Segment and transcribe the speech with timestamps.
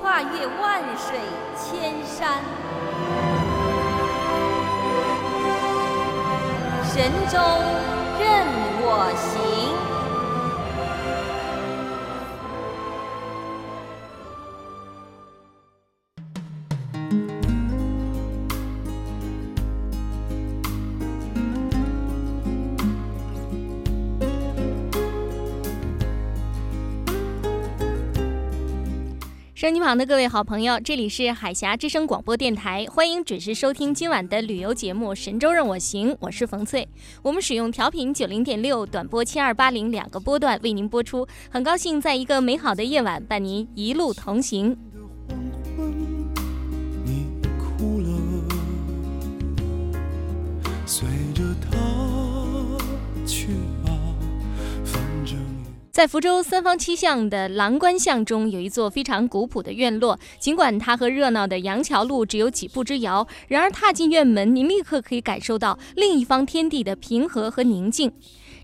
[0.00, 1.18] 跨越万水
[1.56, 2.40] 千山，
[6.84, 7.38] 神州
[8.18, 8.46] 任
[8.80, 9.67] 我行。
[29.58, 36.88] 收音旁的各位好朋友，这里是海峡之声广播电台，欢迎准时收听今晚的旅游节目《神州任我行》，我是冯翠。
[37.22, 44.78] 我们使用调频九零点六、短波七二八零两个波段为您播出，很高兴在一个美好的夜晚伴您一路同行。
[55.98, 60.16] 在福州三坊七巷的郎官巷中，有一座非常古朴的院落。
[60.38, 68.12] 尽管它和热闹的杨桥路只有几步之遥，然而踏进院门，您立刻可以感受到另一方天地的平和和宁静。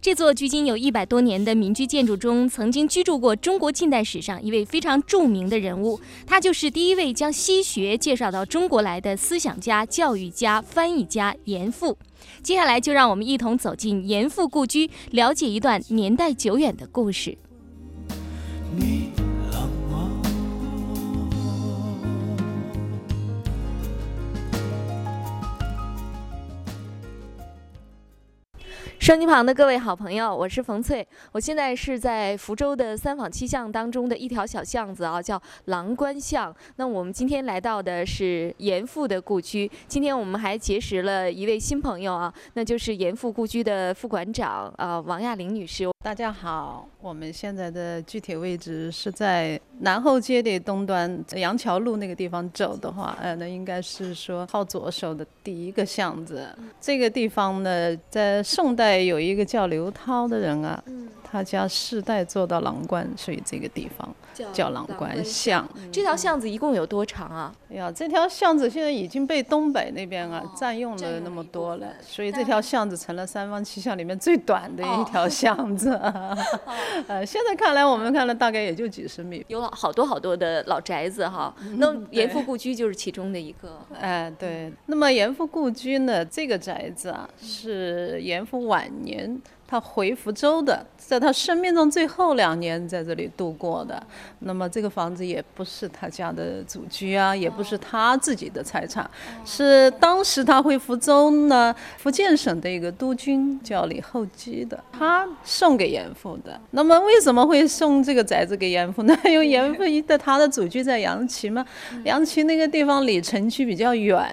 [0.01, 11.99] 这座距今有一百多年的民居建筑中，曾经居住过中国近代史上一位非常著名的人物，他就是第一位将西学介绍到中国来的思想家、教育家、翻译家严复。
[12.43, 17.37] 接下来就让我们一同走进严复故居，了解一段年代久远的故事。
[29.05, 36.57] 收音旁的各位好朋友，我是冯翠，我现在是在福州的三坊七巷当中的一条小巷子啊，叫郎官巷。
[36.77, 45.94] 那我们今天来到的是严复的故居，今天我们还结识了一位新朋友啊，那就是严复故居的副馆长啊，王亚玲女士。
[46.05, 56.47] 大家好，我们现在的具体位置是在南后街的东端杨桥路那个地方走的话，呃，那应该是说靠左手的第一个巷子。
[56.79, 58.99] 这个地方呢，在宋代。
[58.99, 60.85] 有一个叫刘涛的人啊。
[61.23, 64.15] 他家世代做到郎官，所以这个地方
[64.53, 65.69] 叫郎官巷。
[65.93, 67.53] 这条巷子一共有多长啊？
[67.71, 75.91] 哎呀，这条巷子现在已经被东北那边啊占用了那么多了，所以这条巷子成了三坊七巷里面最短的一条巷子。
[77.09, 79.45] 呃，现在看来，我们看了大概也就几十米。
[79.49, 83.81] 有好多好多的老宅子哈，那 严复故居就是其中的一个。
[84.01, 84.73] 哎，对。
[84.87, 89.41] 那么严复故居呢，这个宅子啊，是严复晚年。
[89.67, 94.01] 他回福州的，在他生命中最后两年在这里度过的。
[94.41, 99.09] 那么这个房子也不是他家的祖居啊，也不是他自己的财产，
[99.45, 106.61] 是当时他回福州呢，福建省的一个督军叫李厚基的，他送给严复的。
[106.71, 109.17] 那么为什么会送这个宅子给严复呢？
[109.25, 111.65] 因为严复的他的祖居在杨岐嘛，
[112.05, 114.29] 杨岐那个地方离城区比较远，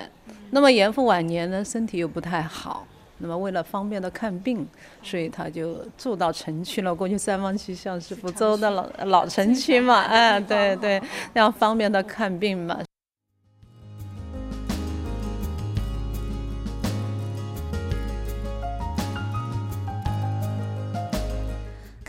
[0.52, 2.86] 那么严复晚年呢，身体又不太好。
[3.22, 4.68] 那么为了方便的看病，
[5.04, 6.94] 所以他就住到城区了。
[6.94, 11.00] 过去三坊七巷是福州的老老城区嘛，哎，对对，
[11.34, 12.80] 这样方便的看病嘛。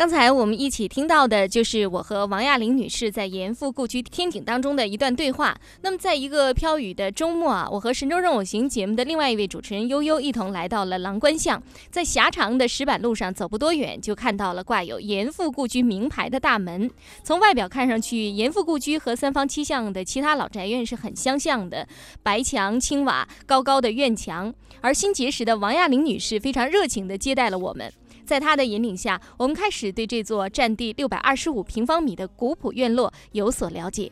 [0.03, 5.57] 刚才我们一起听到的就是我和王亚玲女士在严复故居天井当中的一段对话。
[5.83, 16.91] 那么，在一个飘雨的周末啊，我和《神州任我行》节目的另外一位主持人悠悠一同来到了郎官巷，在狭长的石板路上走不多远，就看到了挂有严复故居名牌的大门。
[17.23, 21.87] 从外表看上去，严复故居和三坊七巷的其他老宅院是很相像的，
[22.25, 24.53] 白墙青瓦，高高的院墙。
[24.81, 27.93] 而新结识的王亚玲女士非常热情地接待了我们。
[28.25, 34.11] 在他的引领下，我们开始对这座占地六百二十五平方米的古朴院落有所了解。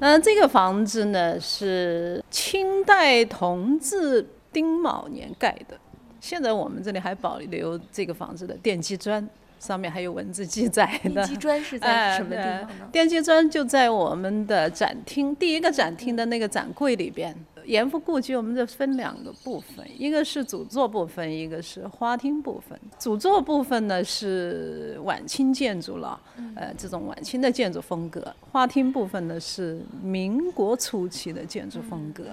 [0.00, 5.76] 那这个房子呢是清代同治丁卯年盖的，
[6.20, 9.28] 现在我们这里还保留这个房子的奠基砖，
[9.58, 11.22] 上面还有文字记载的。
[11.22, 12.88] 地基砖是在哎什么地对方呢？
[12.92, 17.34] 奠基砖就在我们的展厅，第一个展厅的那个展柜里边。
[17.66, 22.80] 严复故居我们这分两个部分，一个是主座部分，一个是花厅部分。
[22.98, 26.18] 主座部分呢是晚清建筑了，
[26.56, 32.24] 呃，这种晚清的建筑风格；花厅部分呢是民国初期的建筑风格，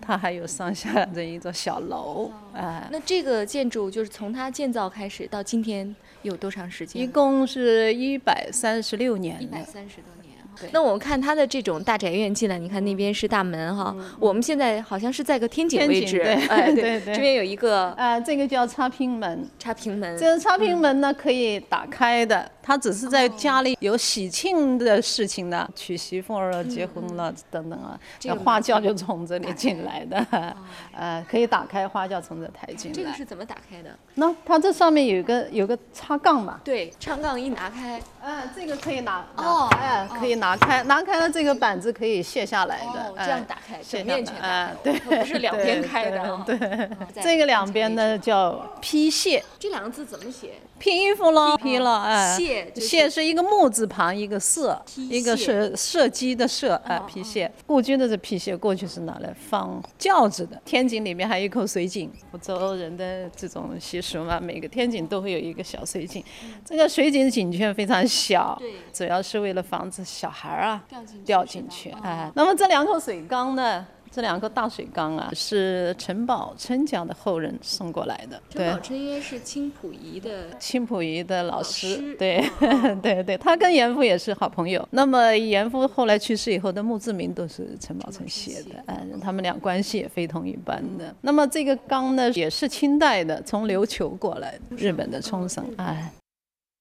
[0.00, 7.02] 它还有上下的一座小楼，哎、那这个建筑就是从它建造开始到今天有多长时间？
[7.02, 9.62] 一共是一百三十六年了一百。
[9.62, 10.19] 三十多年。
[10.60, 10.70] 对。
[10.72, 30.26] 那我们看它的这种大宅院进来，你看那边是大门哈，我们现在好像是在个天井天位置，哎对对这边有一个啊、这个叫插屏门，插屏门，这个插屏门呢可以打开的，它只是在家里有喜庆的事情呢，娶媳妇儿了、结婚了等等啊，那这个花轿就从这里进来的，
[30.96, 32.94] 呃，可以打开花轿从这抬进来。
[32.94, 33.90] 这个是怎么打开的？
[34.14, 46.42] 那它这上面有一个有个插杠嘛，对，插杠一拿开，啊，这个可以拿，拿哦哎，可以拿开，拿开了这个板子可以卸下来的这样打开，卸下来整面全开，对，不是两边开的啊。
[46.46, 46.58] 对，
[47.22, 50.52] 这个两边呢叫批卸，这两个字怎么写？
[50.78, 55.50] 披衣服咯，披了，哎，卸就是卸是一个木字旁一个射，一个卸。
[55.50, 57.50] 是射击的射，哎，披卸。
[57.66, 66.24] 故居的这披卸过去是拿来放轿子的，天井里面还有一口水井，福州人的这种习俗嘛，每个天井都会有一个小水井，
[66.64, 68.70] 这个水井井圈非常小，对。
[68.94, 73.86] 主要是为了防止小孩儿啊掉进去掉进去，哦哎，那么这两口水缸呢？
[74.12, 78.42] 这两个大水缸啊，是陈宝琛家的后人送过来的。
[78.50, 82.44] 对陈宝，琛应该是青浦仪的青浦仪的老老师，师对、
[83.00, 84.84] 对对，他跟严复也是好朋友。
[84.90, 91.14] 那么严复后来去世以后的墓志铭都是陈宝琛写的，哎，他们俩关系也非同一般的。
[91.20, 96.12] 那么这个缸呢，也是清代的，从琉球过来的，日本的冲绳，哎，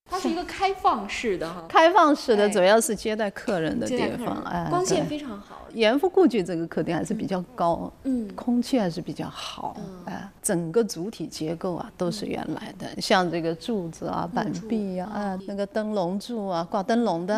[0.09, 2.49] 它是一个开放式的哈，开放式的，哎。
[2.49, 5.67] 主要是接待客人的地方，哎，光线非常好。
[5.73, 17.35] 严复故居这个客厅还是比较高，嗯，空气还是比较好，哎，整个主体结构啊都是原来的，像这个柱子啊、板壁呀、啊，那个灯笼柱啊、挂灯笼的，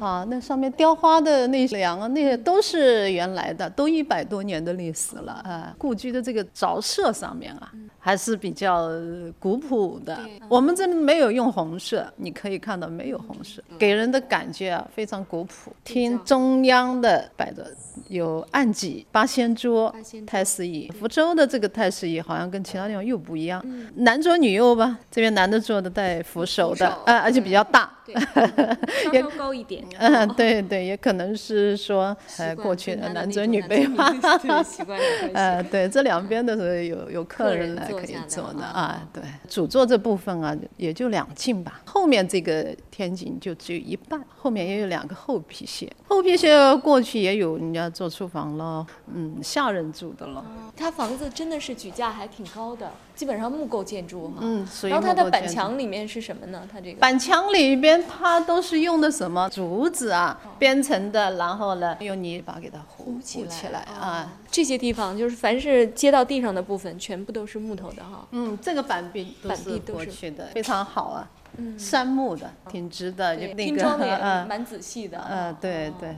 [0.00, 5.74] 啊，那上面雕花的那梁啊，那些都是原来的，都一百多年的历史了啊。
[5.76, 10.18] 故居的这个着色上面啊，还是比较呃古朴的。
[10.48, 15.72] 我们这里没有用红色，你可以看到没有红色，给人的感觉啊非常古朴。
[15.84, 17.66] 厅中央的摆着
[18.08, 19.94] 有案几、八仙桌
[20.26, 20.90] 太师椅。
[20.98, 23.64] 福州的这个太师椅好像跟其他地方又不一样，
[23.96, 27.92] 男左女右吧，这边男的坐的带扶手的扶手，啊，而且比较大。
[28.06, 28.14] 对，
[29.22, 29.84] 稍稍高一点。
[29.98, 34.06] 嗯， 对对，也可能是说，呃，过去的男尊女卑嘛。
[35.34, 50.44] 呃，对，这两边的是有有客客人人来可以坐的啊啊，对，主座这部分啊，也就两进吧，后面这个天井就只有一半，后面也有两个后皮鞋，后皮鞋过去也有人家做厨房了，嗯，下人住的了，
[50.76, 54.34] 他房子真的是举架还挺高的，基本上木构建筑哈。
[54.40, 56.62] 嗯，属于然后它的板墙里面是什么呢？
[56.70, 64.30] 它这个板墙里边它都是用的什么竹子啊编成的，然后呢用泥巴给它糊起来起来啊。
[64.50, 68.26] 这些地方就是凡是接到地上的部分，全部都是木头的哈。
[68.32, 75.26] 嗯，这个板壁都板是壁都是过去的，非常好啊，嗯杉木的，挺直的，就对，那个拼装的也呃蛮仔细的。
[75.30, 76.14] 嗯，对对。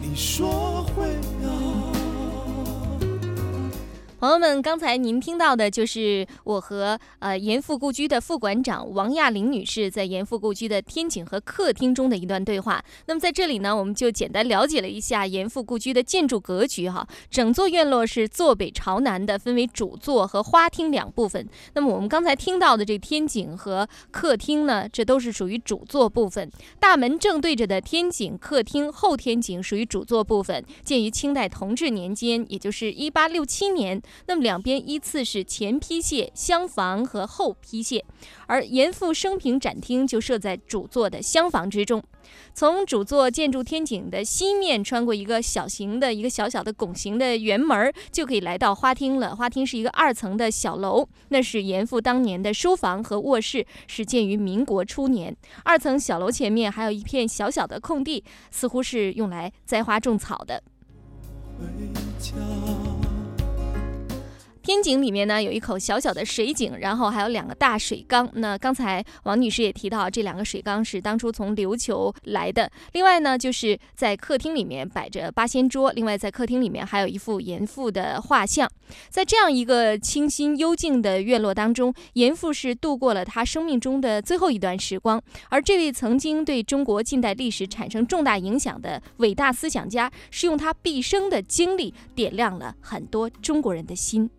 [0.00, 1.14] 你说会
[1.46, 2.03] 啊。
[4.24, 12.82] 朋友们，刚才您听到的就是我和呃严复故居的副馆长王亚玲女士在严复故居的天井和客厅中的一段对话。
[13.04, 17.06] 那么在这里呢，我们就简单了解了一下严复故居的建筑格局哈。
[17.28, 21.46] 整座院落是坐北朝南的，分为主座和花厅两部分。
[21.74, 26.50] 那么我们刚才听到的这天井和客厅呢，这都是属于主座部分。
[26.80, 34.00] 大门正对着的天井、客厅、后天井属于主座部分，建于清代同治年间，也就是一八六七年。
[34.26, 38.02] 那么两边依次是前批榭、厢房和后批榭，
[38.46, 42.02] 而严复生平展厅就设在主座的厢房之中。
[42.54, 49.36] 从主座建筑天井的西面穿过一个小型的一个小小的拱形的圆门，就可以来到花厅了。
[49.36, 55.36] 花厅是一个二层的小楼，那是严复当年的书房和卧室，是建于民国初年。
[55.64, 60.62] 二层小楼前面还有一片小小的空地，似乎是用来栽花种草的。
[61.58, 61.66] 回
[62.18, 62.83] 家。
[64.64, 68.26] 天井里面呢有一口小小的水井，然后还有两个大水缸。
[68.32, 72.72] 那刚才王女士也提到，这两个水缸是当初从琉球来的。
[72.94, 78.66] 另外呢，就是在客厅里面摆着八仙桌，另外在客厅里面还有一幅严复的画像。
[79.10, 85.22] 在这样一个清新幽静的院落当中，严复是度过了他生命中的最后一段时光。
[85.50, 94.30] 而这位曾经对中国近代历史产生重大影响的伟大思想家，是用他毕生的经历点亮了很多中国人的心。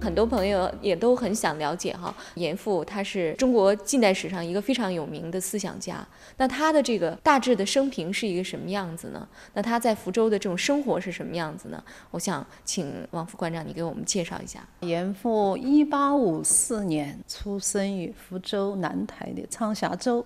[0.00, 6.06] 很多朋友也都很想了解哈，严复他是中国近代史上一个非常有名的思想家。
[6.38, 9.28] 那他的这个大致的生平是一个什么样子呢？
[9.52, 11.82] 那他在福州的这种生活是什么样子呢？
[12.10, 14.66] 我想请王副馆长你给我们介绍一下。
[14.80, 20.24] 严复一八五四年出生于福州南台的苍霞洲，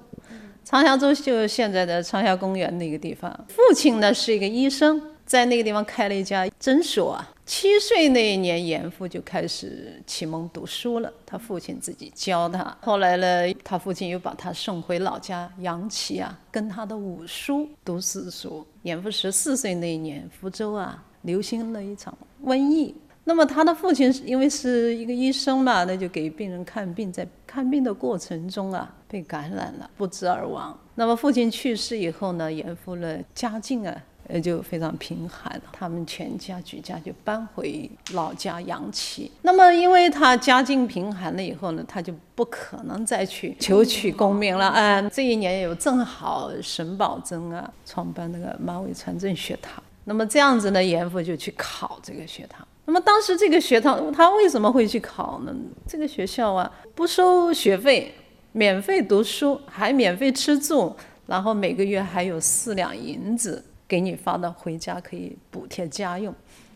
[0.63, 3.33] 苍霞洲就是现在的苍霞公园那个地方。
[3.49, 7.23] 父亲呢是一个医生，在那个地方开了一家诊所。
[7.47, 11.13] 七岁那一年，严复就开始启蒙读书了。
[11.27, 12.75] 他父亲自己教他。
[12.81, 18.67] 后来呢，他父亲又把他送回老家杨岐啊，跟他的五叔读私塾。
[18.83, 22.95] 严复十四岁那一年，福州啊流行了一场瘟疫。
[23.25, 30.79] 那么他的父亲因为是一个医生嘛，那就给病人看病，在看病的过程中啊被感染了，不治而亡。
[30.95, 34.03] 那么父亲去世以后呢，严复的家境啊。
[34.27, 39.31] 呃，就非常贫寒，他们全家举家就搬回老家杨岐。
[39.43, 44.71] 那么，因为他家境贫寒了以后呢，他就不可能再去求取功名了。
[44.71, 52.67] 嗯，这一年有正好沈葆桢啊创办那个马尾船政学堂，那么这样子呢，严复就去考这个学堂。
[52.87, 55.55] 那么当时这个学堂他为什么会去考呢？
[55.87, 58.15] 这个学校啊不收学费，
[58.53, 60.95] 免费读书，还免费吃住，
[61.27, 63.63] 然后每个月还有四两银子。
[63.95, 66.35] 给你发的回家可以补贴家用，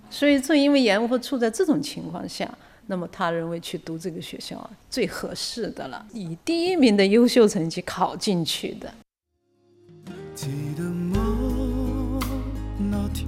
[0.08, 2.48] 所以正因为严复处在这种情况下，
[2.86, 8.94] 那么他认为去读这个学校啊最合适的了，以第一名的优秀成绩考进去的。
[10.32, 10.46] 记
[10.76, 12.20] 得吗？
[12.78, 13.26] 那天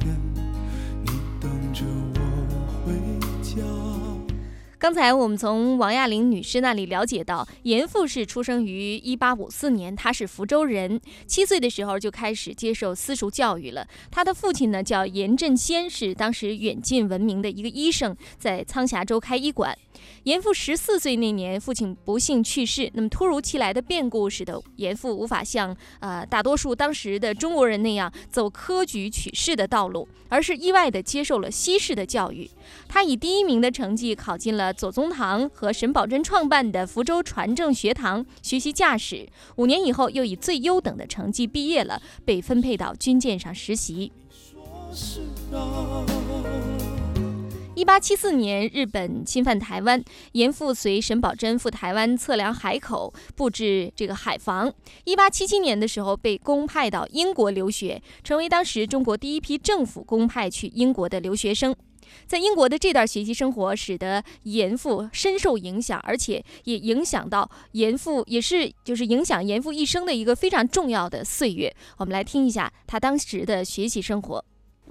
[4.80, 13.87] 刚才我们从王亚玲女士那里了解到，严复是出生于一八五四年，他是福州人，七岁的时候就开始接受私塾教育了。
[14.10, 19.76] 他的父亲呢叫严振先，是当时远近闻名的一个医生，在苍霞州开医馆。
[20.22, 22.90] 严复十四岁那年，父亲不幸去世。
[22.94, 32.50] 那么突如其来的变故使得严复无法像呃大多数当时的中国人那样走科举取士的道路，而是意外地接受了西式的教育。
[32.88, 39.29] 他以第一名的成绩考进了左宗棠和沈葆桢创办的福州船政学堂学习驾驶。
[39.57, 44.12] 五年以后，又以最优等的成绩毕业了，被分配到军舰上实习。
[44.53, 45.21] 说是。
[47.77, 54.71] 一八七四年，日本侵犯台湾，严复随沈葆桢赴台湾测量海口，布置这个海防。
[55.05, 61.75] 一八七七年的时候，被公派到英国留学，成为当时中国第一批政府公派去英国的留学生。
[62.26, 71.75] 在英国的这段学习生活，使得严复深受影响，而且也影响到严复，也是就是影响严复一生的一个非常重要的岁月。
[71.99, 74.45] 我们来听一下他当时的学习生活。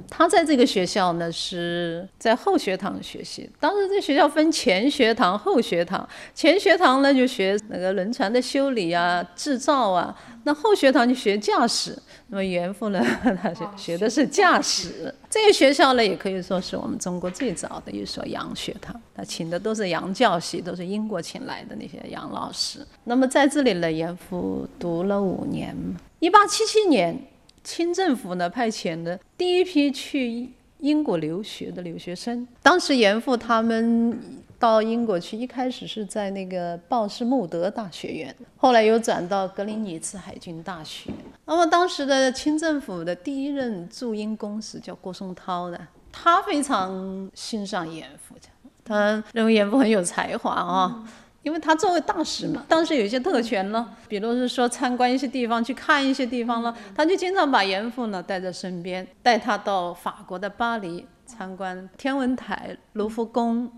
[0.10, 3.50] 他在这个学校呢，是在后学堂学习。
[3.60, 6.08] 当时这学校分前学堂、后学堂。
[6.34, 12.02] 前学堂呢就学那个轮船的修理啊、制造啊；那后学堂就学驾驶。
[12.30, 13.04] 那么严复呢，
[13.42, 15.14] 他学学的是驾驶。
[15.30, 18.96] 这个学校呢，也可以说是我们中国最早的一所洋学堂。
[19.16, 22.86] 他请的都是洋教系，都是英国请来的那些洋老师。
[23.04, 25.76] 那么在这里呢，严复读了五年。
[26.20, 27.20] 一八七七年。
[27.62, 34.18] 清政府呢派遣的第一批去英国留学的留学生，当时严复他们
[34.60, 41.10] 到英国去，一开始是在那个鲍斯穆德大学院，后来又转到格林尼治海军大学。
[41.46, 45.80] 那么当时的清政府的第一任驻英公使叫郭松涛的，
[46.12, 48.36] 他非常欣赏严复，
[48.84, 51.04] 他认为严复很有才华啊。
[51.42, 63.72] 因为他作为大使嘛，当时有一些特权了，比如是说参观一些地方，去看一些地方了，他就经常把严复呢带在身边，带他到法国的巴黎参观天文台、卢浮宫、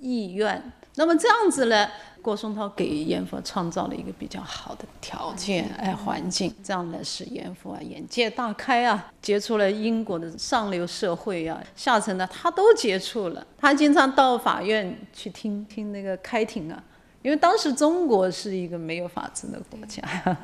[0.00, 0.72] 艺院。
[0.98, 1.88] 那么这样子呢，
[2.22, 13.46] 郭松涛给严复创造了一个比较好的条件，哎，环境，这样呢使严复啊眼界大开啊，接触了英国的上流社会啊，下层的他都接触了。
[13.58, 16.82] 他经常到法院去听听那个开庭啊。
[17.26, 20.00] 因为当时中国是一个没有法治的国家，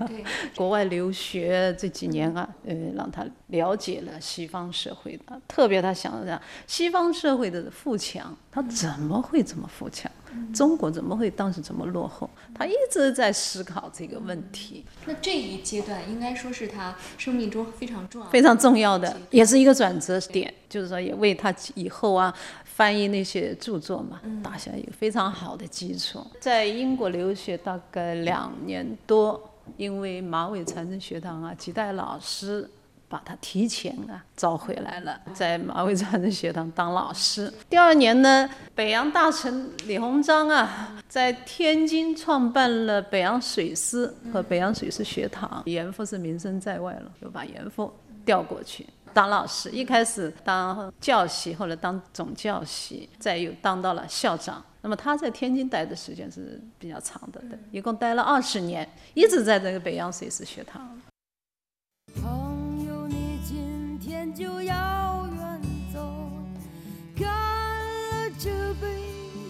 [0.09, 0.25] 对，
[0.57, 10.11] 国外留学这几年啊，呃，让他了解了西方社会的，特别他想想西方社会的富强，他怎么会这么富强？
[10.53, 12.29] 中国怎么会当时这么落后？
[12.55, 22.35] 他一直在思考这个问题，那这一阶段应该说是他生命中非常重要、非常重要的，也是一个转折点，就是说也为他以后啊
[22.65, 26.25] 翻译那些著作嘛，打下一个非常好的基础。
[26.41, 32.69] 在英国留学大概两年多，因为马尾传承学堂啊，几代老师。
[33.13, 37.53] 把他提前啊招回来了，在马尾传承学堂当老师。
[37.69, 47.93] 第二年呢，北洋大臣李鸿章啊，在天津创办了北洋水师和北洋水师学堂，严复是名声在外了，就把严复
[48.25, 49.69] 调过去当老师。
[49.69, 54.65] 一开始当教习，后来当总教习，再又当到了校长。
[54.81, 60.99] 那么他在天津待的时间是比较长的，对一共待了二十年，一直在这个北洋水师学堂。
[64.35, 65.61] 就要远
[65.93, 66.01] 走，
[67.15, 68.87] 干了这杯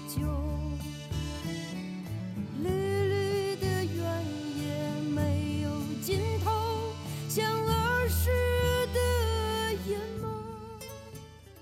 [0.09, 0.21] 酒，
[2.63, 4.05] 绿绿的原
[4.59, 5.71] 野没有
[6.03, 6.51] 尽头，
[7.29, 8.29] 像儿时
[8.93, 10.27] 的眼眸。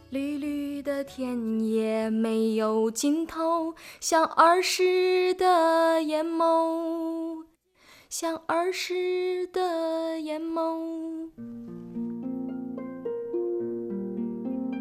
[0.08, 7.44] 绿绿的田野没有尽头，像儿时的眼眸，
[8.08, 11.28] 像儿时的眼眸。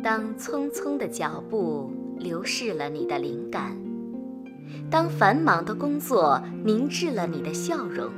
[0.09, 3.77] 当匆匆的脚步流逝了你的灵感，
[4.89, 8.09] 当繁忙的工作凝滞了你的笑容，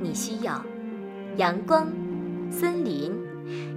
[0.00, 0.64] 你需要
[1.36, 1.92] 阳光、
[2.50, 3.12] 森林、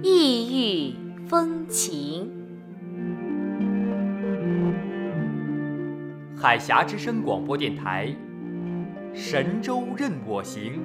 [0.02, 0.94] 异域
[1.28, 2.30] 风情。
[6.34, 8.10] 海峡之声广播电台，
[9.12, 10.80] 神州任我行。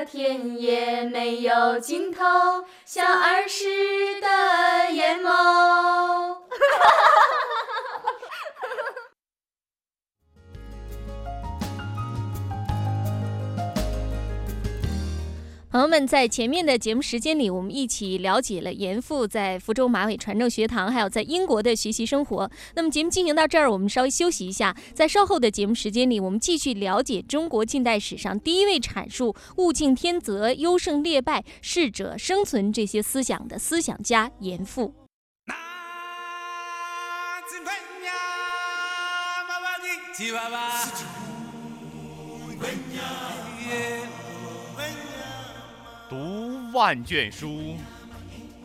[0.00, 2.24] 的田野没有尽头，
[2.86, 6.38] 像儿时的眼眸。
[15.70, 22.50] 朋友们，在前面的节目时间里，我们一起了解了严复在福州马尾传政学堂，还有在英国的学习生活。
[22.74, 34.92] 那么节目进行到这儿，我们稍微休息一下，在稍后的节目时间里，我们继续了解中国近代史上第一位阐述“物竞天择、优胜劣败、适者生存”这些思想的思想家严复。
[46.10, 47.76] 读万卷书，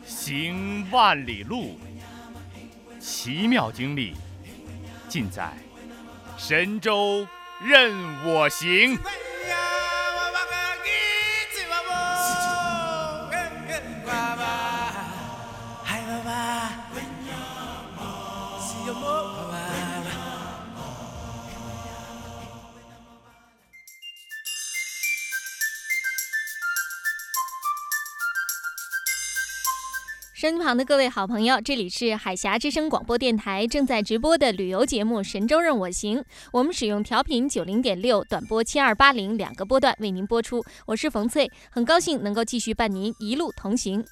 [0.04, 1.78] 行万里路，
[2.98, 4.14] 奇妙经历
[5.08, 5.52] 尽在
[6.36, 7.24] 神州
[7.64, 8.98] 任我行。
[30.36, 36.18] 身旁的各位好朋友，这里是海峡之声广播电台正在直播的旅游节目《神州任我行》，
[36.52, 40.62] 我们使用调频九零点六、短波七二八零两个波段为您播出。
[40.84, 44.04] 我是冯翠，很高兴能够继续伴您一路同行。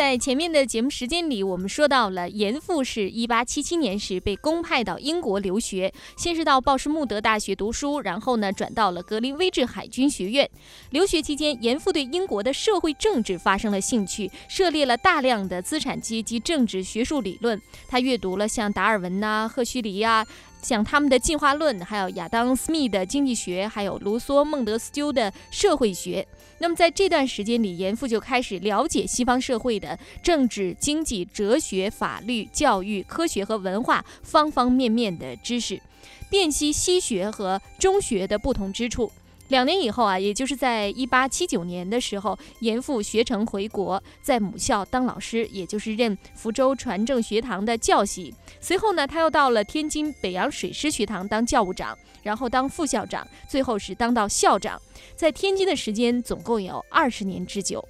[0.00, 10.48] 在前面的节目时间里，我们说到了严复是一八七七年时被公派到英国留学，先是到鲍什穆德大学读书，然后呢转到了格林威治海军学院。
[10.88, 17.60] 留学期间，严复对英国的社会政治发生了兴趣，涉猎了大量的资产阶级政治学术理论。
[17.86, 20.26] 他阅读了像达尔文呐、赫胥黎呀。
[20.62, 26.26] 像他们的进化论，还有亚当·斯密的经济学，还有卢梭、孟德斯鸠的社会学。
[26.58, 35.80] 那么在这段时间里，严复就开始了解西方社会的政治、经济、哲学、法律、教育、科学和文化方方面面的知识，
[36.28, 39.10] 辨析西学和中学的不同之处。
[39.50, 48.32] 两年以后啊，也就是在一八七九年的时候，严复学成回国，在母校当老师，也就是任福州船政学堂的教习。
[48.60, 54.80] 随后呢，他又到了天津北洋水师学堂当教务长，然后当副校长，最后是当到校长。
[55.16, 57.84] 在天津的时间总共有二十年之久。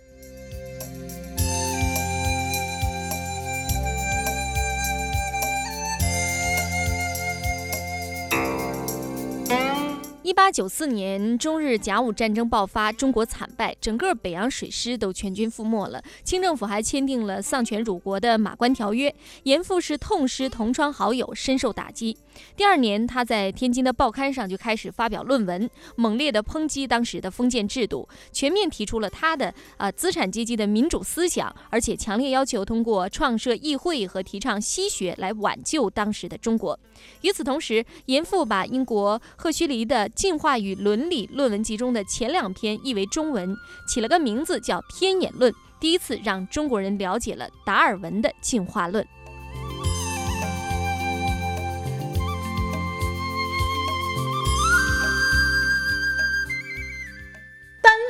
[10.30, 16.00] 一八九四年，中日甲午战争爆发，中国惨败，整个北洋水师都全军覆没了。
[16.22, 19.10] 清政府还签订了丧权辱国的《马关条约》，
[19.42, 22.16] 严复是痛失同窗好友，深受打击。
[22.56, 36.78] 第二年，他在天津的报刊上就开始发表论文，猛烈地抨击当时的封建制度，全面提出了他的啊资产阶级的民主思想，而且强烈要求通过创设议会和提倡西学来挽救当时的中国。
[37.22, 43.56] 与此同时，严复把英国赫胥黎的《进化与伦理》论文集中的前两篇译为中文，
[43.88, 49.06] 起了个名字叫《天演论》，第一次让中国人了解了达尔文的进化论。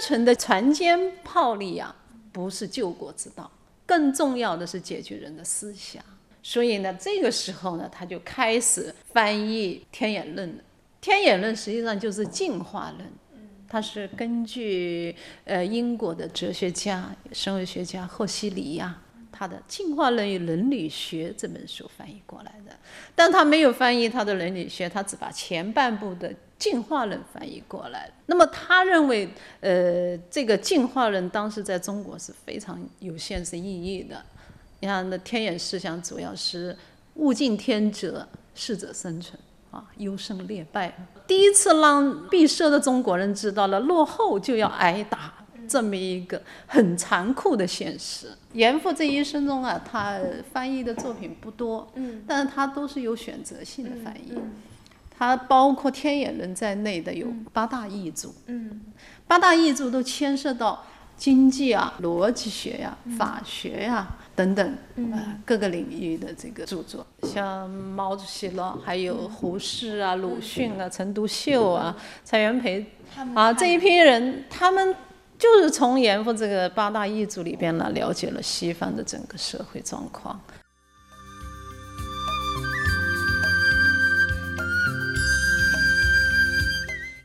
[0.03, 1.95] 纯的船坚炮利啊，
[2.33, 3.51] 不是救国之道，
[3.87, 6.03] 更重要的是解决人的思想。
[6.43, 10.59] 所以呢，这个时候呢，他就开始翻译《天演论》了。
[11.01, 13.11] 《天演论》实际上就是进化论，
[13.69, 22.77] 它是根据呃英国的哲学家、生物学家赫胥黎呀，他的《进化论与伦理学》这本书翻译过来的。
[23.15, 28.13] 但他没有翻译他的伦理学，他只把前半部的进化论翻译过来了。
[28.27, 29.29] 那么他认为，
[29.61, 34.23] 呃，这个进化论当时在中国是非常有现实意义的。
[34.79, 36.77] 你看，那天眼思想主要是
[37.15, 39.39] 物竞天择，适者生存
[39.71, 40.95] 啊，优胜劣败。
[41.27, 45.33] 第一次让闭塞的中国人知道了落后就要挨打
[45.69, 48.29] 这么一个很残酷的现实。
[48.53, 50.19] 严复这一生中啊，他
[50.53, 54.35] 翻译的作品不多，嗯，但是他都是有选择性的翻译。
[55.21, 58.81] 他包括天演论在内的有八大译著，嗯，
[59.27, 60.83] 八大译著都牵涉到
[61.15, 64.17] 经济啊、逻辑学呀、法学呀。
[64.35, 72.87] 等等，呃，各个领域的这个著作，像毛主席了，还有胡适啊、鲁迅啊、陈独秀啊、蔡元培
[73.35, 74.97] 啊这一批人，他们
[75.39, 80.41] 就是从严复这个八大译著里边呢，了解了西方的整个社会状况。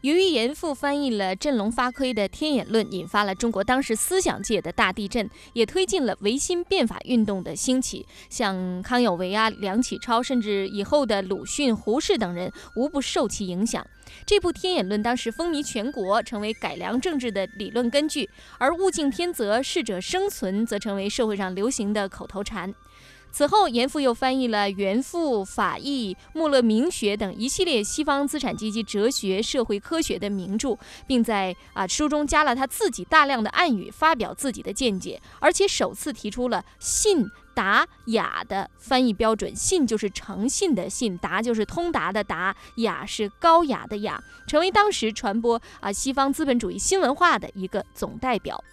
[0.05, 8.05] 由于严复翻译了振聋发聩的《天演论》，引发了中国当时思想界的大地震，也推进了维新变法运动的兴起。
[8.29, 13.83] 像康有为啊、梁启超，甚至以后的鲁迅、胡适等人，无不受其影响。
[14.27, 22.71] 这部《天演论》当时风靡全国，成为改良政治的理论根据；而“物竞天择，适者生存”则成为社会上流行的口头禅。
[23.35, 39.53] 此后，严复又翻译了《原复》《法义》《穆勒名学》等一系列西方资产阶级哲学、社会科学的名著，并在啊书中加了他自己大量的暗语，发表自己的见解，而且首次提出了信达雅的翻译标准。
[39.53, 44.17] 信就是诚信的信，达就是通达的达，雅是高雅的雅，
[44.47, 48.63] 成为当时传播啊西方资本主义新文化的一个总代表。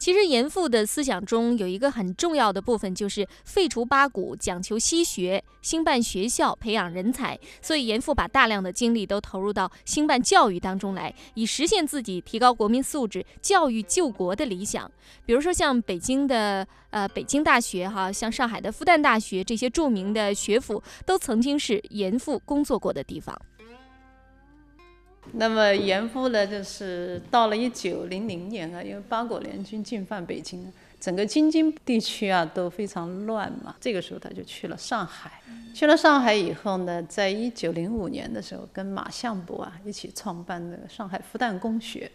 [0.00, 7.38] 其实严复的思想中有一个很重要的部分，就是废除八股，讲求西学，兴办学校，培养人才。
[7.60, 14.90] 所以严复把大量的精力都投入到兴办教育当中来，以实现自己提高国民素质、教育救国的理想。
[15.26, 23.38] 比如说像北京的呃北京大学哈，像上海的复旦大学这些著名的学府，都曾经是严复工作过的地方。
[25.34, 33.74] 那么严复呢，就是到了一九零零年啊，因为八国联军进犯北京，整个京津地区啊都非常乱嘛。
[33.80, 35.40] 这个时候他就去了上海，
[35.74, 42.10] 去了上海以后呢，在一九零五年的时候，跟马相伯啊一起创办的上海复旦公学，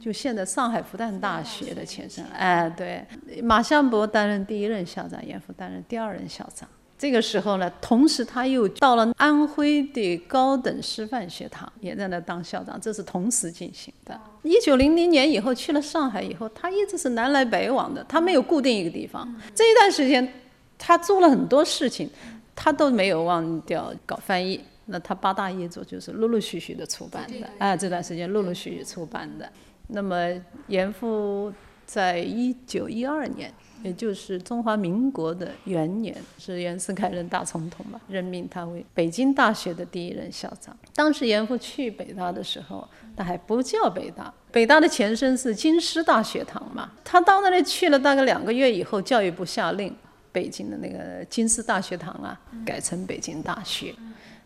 [0.00, 2.24] 就现在上海复旦大学的前身。
[2.26, 3.04] 哎，对，
[3.42, 6.68] 马相伯担任第一任校长，严复担任第二任校长。
[7.00, 14.20] 这个时候呢，同时他又到了安徽的高等师范学堂，也在那当校长，这是同时进行的。
[14.42, 19.26] 一九零零年以后去了上海以后，他一直是南来北往的，他没有固定一个地方。
[19.54, 20.30] 这一段时间，
[20.76, 22.10] 他做了很多事情，
[22.54, 24.60] 他都没有忘掉搞翻译。
[24.84, 29.50] 那他八大译作就是陆陆续续的出版的，啊，这段时间陆陆续续出版的。
[29.86, 30.30] 那么
[30.66, 31.50] 严复
[31.86, 33.50] 在一九一二年。
[33.82, 40.76] 也就是中华民国的元年，是袁世凯任大总统嘛，任命他为北京大学的第一任校长。
[40.94, 46.90] 当时严复去北大的时候，他还不叫北大，北大的前身是京师大学堂嘛。
[47.04, 49.94] 他到那里去了大概两个月以后，教育部下令，
[50.30, 53.94] 北京的那个京师大学堂啊，改成北京大学。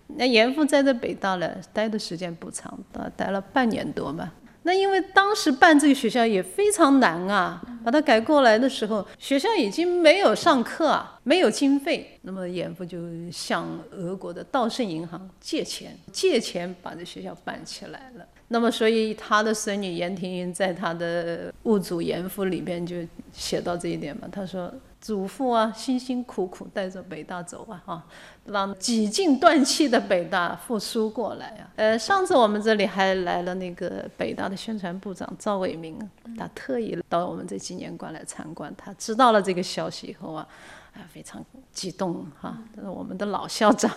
[0.07, 2.79] 那严复在这北大呢，待的时间不长，
[3.17, 4.31] 待了半年多嘛。
[4.65, 12.99] 那因为当时办这个学校也非常难啊，把它改过来的时候，学校已经没有上课啊，没有经费，那么严复就
[13.31, 18.27] 向俄国的道盛银行借钱，借钱把这学校办起来了。
[18.49, 22.97] 那么，所以他的孙女严庭云在他的物主严复里边就
[23.33, 24.29] 写到这一点嘛。
[24.31, 28.07] 他说：“祖父啊，辛辛苦苦带着北大走啊，哈，
[28.47, 35.99] 让几近断气的北大复苏过来啊。”呃，上次我们这里还来了那个北大的宣传部长赵伟明，
[36.39, 38.73] 他特意到我们这纪念馆来参观。
[38.77, 40.47] 他知道了这个消息以后啊，
[40.95, 42.57] 啊，非常激动哈。
[42.75, 43.91] 这是我们的老校长，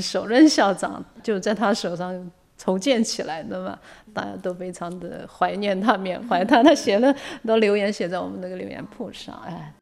[0.00, 2.30] 首任校长就在他手上。
[2.62, 3.78] 重建起来的嘛，
[4.12, 6.62] 大家都非常的怀念他，缅怀他。
[6.62, 7.10] 他写了
[7.42, 9.72] 都留言写在我们那个留言簿上，哎。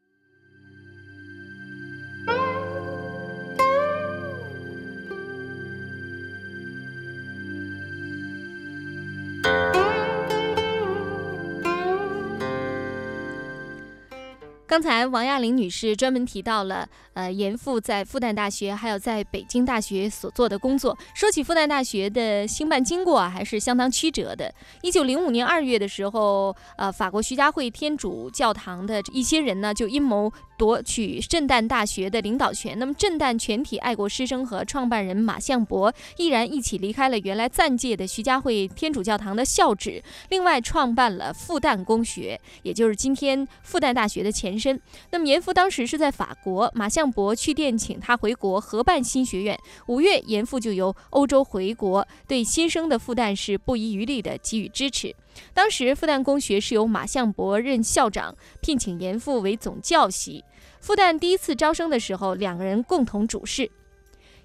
[14.69, 20.95] 刚才王亚玲女士专门提到了，呃，严复在复旦大学还有在北京大学所做的工作。
[21.15, 24.53] 说起复旦大学的兴办经过啊，还是相当曲折的。
[24.83, 30.31] 一九零五年二月的时候，呃，法国徐家汇天主教堂的一些人呢，就阴谋。
[30.59, 32.77] 夺取震旦大学的领导权。
[32.81, 44.81] 那么，震旦全体爱国师生和创办人马相伯毅然一起离开了原来暂借的徐家汇天主教堂的校址，另外创办了复旦公学，也就是今天复旦大学的前身。
[45.11, 49.59] 那么，严复当时是在法国，马相伯去电请他回国合办新学院。
[49.87, 55.15] 五月，严复就由欧洲回国，对新生的复旦是不遗余力地给予支持。
[55.55, 60.45] 当时复旦公学是由马相伯任校长，聘请严复为总教习。
[60.81, 63.71] 复旦第一次招生的时候，两个人共同主事。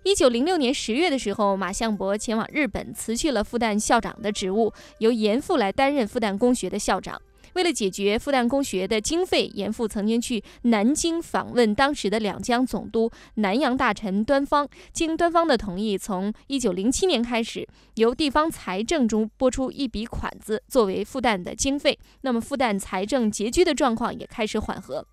[0.03, 7.21] 一九零六年十月的时候，马相伯前往日本，辞去了复旦校长的职务，由严复来担任复旦公学的校长。
[7.55, 14.67] 为了解决复旦公学的经费，严复曾经去南京访问当时的两江总督南洋大臣端方。
[14.91, 21.97] 经端方的同意，从一九零七年开始，由地方财政中拨出一笔款子作为复旦的经费。
[22.21, 25.05] 那么，复旦财政拮据的状况也开始缓和。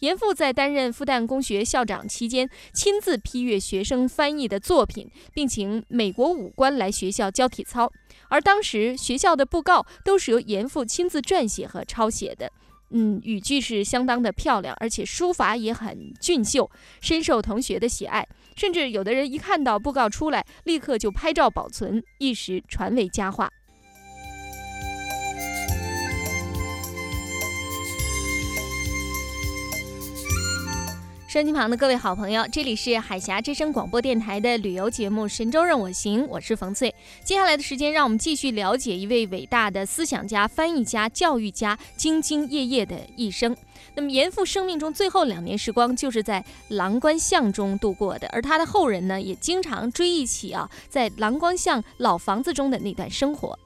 [0.00, 7.90] 严复在担任复旦公学校长期间，亲自批阅学生翻译的作品，并请美国武官来学校教体操。
[8.28, 12.50] 而当时学校的布告都是由严复亲自撰写和抄写的，
[12.90, 18.26] 嗯，语句是相当的漂亮，而且书法也很俊秀，深受同学的喜爱。
[18.56, 23.50] 甚至有的人一看到布告出来，立刻就拍照保存，一时传为佳话。
[31.34, 36.94] 收音机旁的各位好朋友，这里是海峡之声广播电台的旅游节目《神州任我行》，我是冯翠。
[37.24, 43.56] 接下来的时间，让我们继续了解一位伟大的思想家、翻译家、教育家兢兢业业的一生。
[43.96, 53.58] 那么，严复生命中最后两年时光就是在郎官巷中度过的，而他的后人呢，也经常追忆起啊，在郎官巷老房子中的那段生活。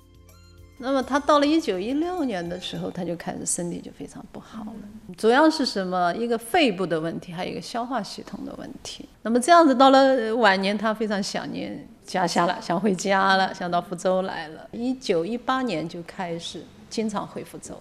[0.81, 6.15] 那么他到了一九一六年的时候，他就开始身体就非常不好了，主要是什么？
[6.15, 9.09] 一个肺部的问题，还有一个消化系统的问题。
[9.23, 14.69] 那么这样子到了晚年，他非常想念家乡了，想回家了，想到福州来了。
[14.71, 17.75] 一九一八年就开始经常回福州，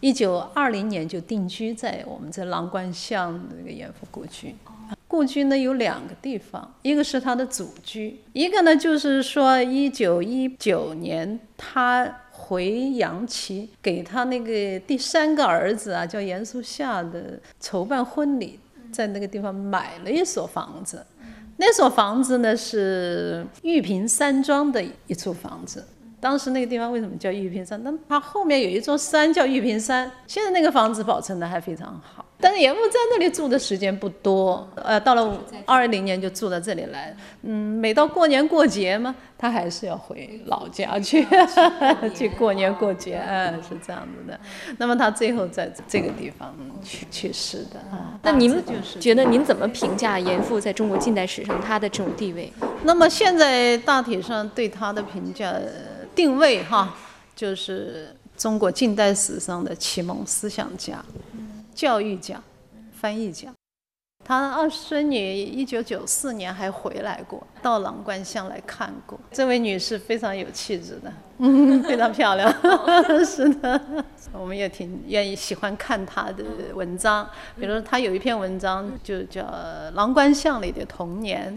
[0.00, 4.54] 一九二零年就定居在我们这郎官巷那个严复故居。
[5.08, 12.20] 故居呢有两个地方，一个是他的祖居，一个呢就是说一九一九年他。
[12.44, 18.60] 回杨岐给他那个第三个儿子啊，叫严肃夏的筹办婚礼，
[18.92, 21.04] 在那个地方买了一所房子。
[21.56, 25.82] 那所房子呢是玉屏山庄的一处房子。
[26.24, 27.78] 当时那个地方为什么叫玉屏山？
[27.84, 30.10] 那它后面有一座山叫玉屏山。
[30.26, 32.24] 现在那个房子保存的还非常好。
[32.40, 37.14] 但是严复在那里住的时间不多，呃，到了二零年就住到这里来。
[37.42, 41.26] 嗯，每到过年过节嘛，他还是要回老家去
[42.14, 44.40] 去过年过节，嗯，是这样子的。
[44.78, 48.18] 那么他最后在这个地方去去世的啊。
[48.22, 48.62] 那您
[48.98, 52.50] 觉得您怎么评价严复在中国近代史上他的这种地位？
[52.82, 55.52] 那么现在大体上对他的评价
[56.14, 56.94] 定位哈，
[57.34, 61.04] 就是中国近代史上的启蒙思想家。
[61.74, 62.40] 教育家、
[62.96, 63.52] 翻译家，
[64.24, 69.20] 他二孙女一九九四年还回来过，到郎官巷来看过。
[69.30, 72.50] 这位女士非常有气质的，嗯， 非常漂亮，
[73.24, 73.78] 是的，
[74.32, 76.42] 我们也挺愿意喜欢看她的
[76.74, 77.28] 文章。
[77.60, 79.42] 比如她有一篇文章就叫
[79.94, 81.54] 《郎官巷里的童年》，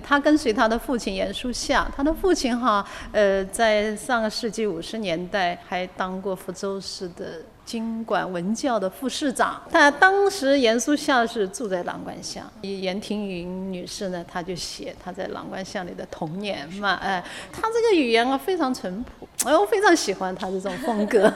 [0.00, 2.82] 她跟随她的父亲严树夏，她的父亲哈，
[3.12, 7.42] 呃，在上个世纪五十年代还当过福州市的。
[7.70, 9.62] 经管文教的副市长。
[9.70, 21.32] 他当时严肃校是住在郎官巷，严庭云女士呢，她就写她在郎官巷里的童年嘛，哎，她这个语言啊非常淳朴，哎，我非常喜欢她这种风格。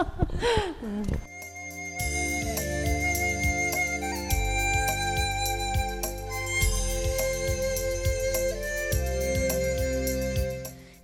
[0.80, 1.04] 嗯。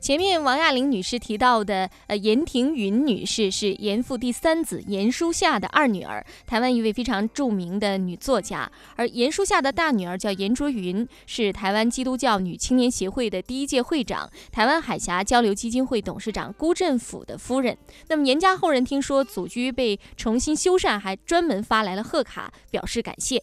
[0.03, 8.69] 前面王亚玲女士提到的，呃，严庭云女士是严复第三子严书夏的二女儿，台湾一位非常著名的女作家。
[8.97, 17.79] 而严书夏的大女儿叫严卓云，是台湾基督教女青年协会的第一届会长，台湾海峡交流基金会董事长辜振甫的夫人。
[18.09, 23.41] 那么严家后人听说祖居被重新修缮，还专门发来了贺卡，表示感谢。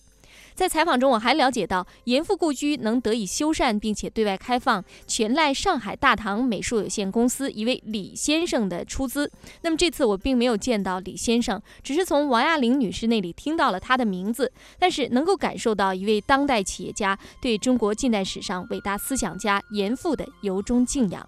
[0.60, 9.32] 在采访中，我还了解到严复故居能得以修缮并且对外开放，全赖上海大唐美术有限公司一位李先生的出资。
[9.62, 21.26] 那么这次我并没有见到李先生，只是从王亚玲女士那里听到了他的名字，但是能够感受到一位当代企业家对中国近代史上伟大思想家严复的由衷敬仰。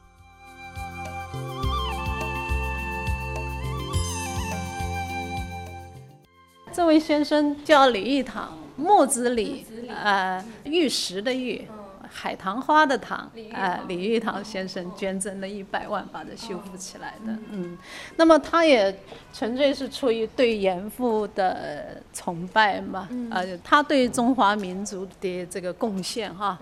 [6.73, 8.60] 这位先生叫李义堂。
[8.81, 11.67] 木子李，呃，玉石的玉，
[12.09, 17.77] 海棠花的棠，呃，李玉堂先生捐赠了一百万把它修复起来的，嗯，
[18.17, 18.93] 那么他也
[19.31, 26.57] 纯粹是出于对严复的崇拜嘛，呃，他对中华民族的这个贡献哈，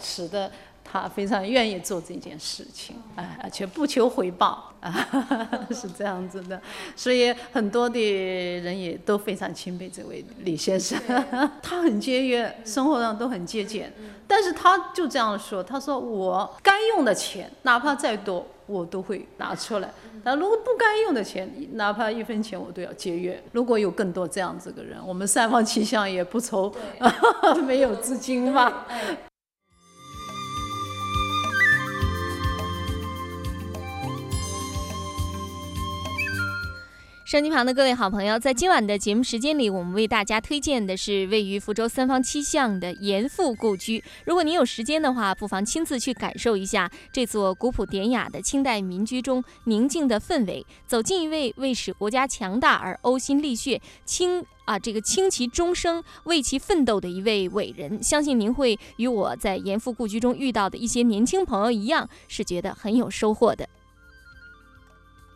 [0.00, 0.50] 使得。
[0.94, 4.94] 他非常愿意做这件事情，哎，而且不求回报，啊，
[5.74, 6.60] 是这样子的，
[6.94, 8.00] 所以很多的
[8.60, 10.96] 人也都非常钦佩这位李先生。
[11.60, 13.92] 他很节约，生活上都很节俭，
[14.28, 19.88] 但是他就这样说，他说我该用的钱，哪怕再多，我都会拿出来；
[20.22, 23.42] 但如果不该用的钱，哪怕一分钱，我都要节约。
[23.50, 26.72] 如果有更多这样子的人，我们三方七巷也不愁
[27.66, 28.86] 没有资金嘛。
[37.34, 44.00] 收机旁的各位好朋友，在今晚的节目时间里，我们为大家推荐的是位于福州三坊七巷的严复故居。
[44.24, 63.68] 如果您有时间的话，不妨亲自去感受一下这座古朴典雅的清代民居中宁静的氛围，走进一位为使国家强大而呕心沥血、倾啊这个倾其终生为其奋斗的一位伟人，相信您会与我在严复故居中遇到的一些年轻朋友一样，是觉得很有收获的。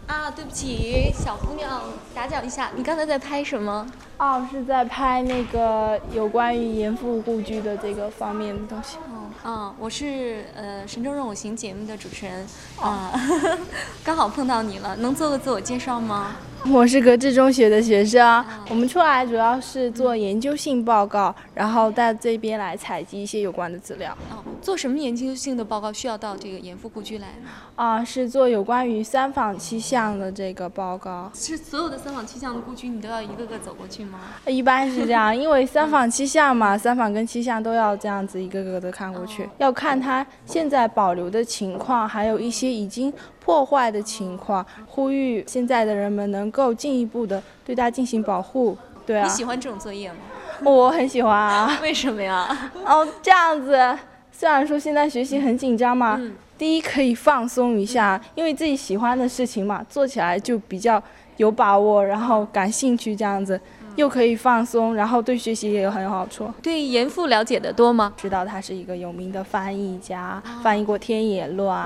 [0.08, 1.82] 啊，对不起，小姑娘，
[2.14, 3.86] 打搅一下，你刚才在拍什么？
[4.16, 8.96] 哦，是在拍那个有关于严复故居的这个方面的东西。
[8.96, 12.46] 哦，嗯，我是呃《神州任我行》节目的主持人，
[12.80, 13.12] 啊，
[14.04, 16.36] 刚好碰到你了，能做个自我介绍吗？
[16.72, 24.12] 我是格致中学的学生，我们出来主要是做研究性报告，然后到这边来采集一些有关的资料。
[24.30, 27.48] 哦，做什么研究性的报告需要到这个严复故居来呢？
[27.76, 31.30] 啊，是做有关于三坊七巷的这个报告。
[31.32, 34.18] 是所有的三坊七巷的故居，你都要一个个走过去吗？
[34.46, 39.27] 一般是这样，因为三坊七巷嘛，三坊跟七巷都要这样子一个个的看过去，
[39.58, 43.12] 要看它现在保留的情况，还有一些已经。
[43.48, 48.76] 破坏的情况，呼吁现在的人们能够进一步的对它进行保护。
[49.06, 50.18] 对啊，你喜欢这种作业吗？
[50.64, 51.74] 我很喜欢啊。
[51.80, 52.70] 为什么呀？
[52.84, 53.98] 哦，这样子，
[54.30, 56.20] 虽然说现在学习很紧张嘛，
[56.58, 61.02] 第一可以放松一下，因为自己喜欢的事情嘛，做起来就比较
[61.38, 63.58] 有把握，然后感兴趣这样子。
[63.98, 66.48] 又可以放松，然后对学习也有很有好处。
[66.62, 68.14] 对严复了解的多吗？
[68.16, 71.84] 知道他是一个有名的翻译家，翻译过《天野乱》，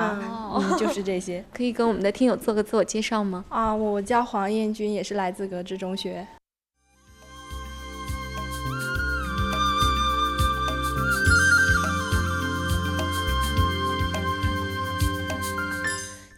[0.55, 1.43] 嗯，就是这些。
[1.55, 3.43] 可以跟我们的听友做个自我介绍吗？
[3.49, 6.27] 啊，我叫黄彦君，也是来自格致中学。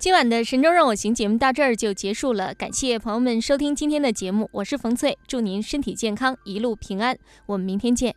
[0.05, 8.15] 今晚的《神州让我行》节目到这儿就结束了，感谢朋友们收听今天的节目，我是冯翠，祝您身体健康，一路平安，我们明天见。